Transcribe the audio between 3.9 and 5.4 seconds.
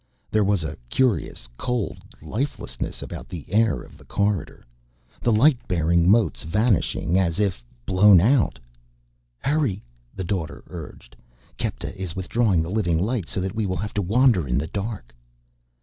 the corridor, the